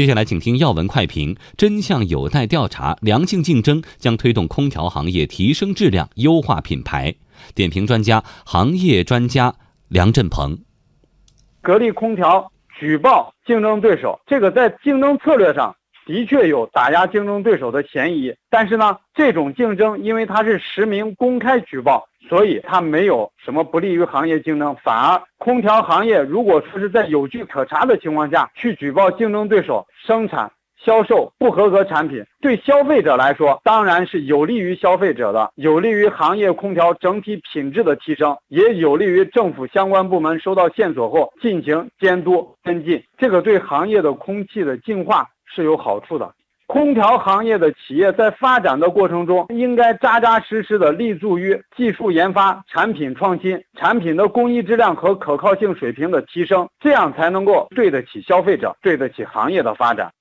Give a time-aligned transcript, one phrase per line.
[0.00, 7.14] 接下来，请听要闻快评：真相有待调查，良性竞争将推动空调行业提升质量、优化品牌。
[7.54, 9.54] 点评专家、行业专家
[9.88, 10.56] 梁振鹏：
[11.60, 15.76] 格力空调举报竞争对手，这个在竞争策略上
[16.06, 18.34] 的确有打压竞争对手的嫌疑。
[18.48, 24.74] 但是呢，这种竞争因为它是实名公开举报，所以它没有什么不利于行业竞争。
[24.82, 30.52] 反而，空调行业如果说是在有据可查的情况下去举报竞争对手生产。
[30.82, 43.04] 销售不合格产品，对消费者来说当然是有利于消费者的，有利于行业空调整体品质的提升，也有利于政府相关部门收到线索后进行监督跟进。
[43.18, 46.34] 这个对行业的空气的净化是有好处的。
[46.70, 60.12] 空调行业的企业在发展的过程中，应该扎扎实实的立足于技术研发、产品创新、产品的工艺质量和可靠性水平的提升，这样才能够对得起消费者，对得起行业的发展。